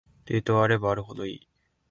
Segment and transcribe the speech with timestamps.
[0.25, 1.47] データはあればあるほどいい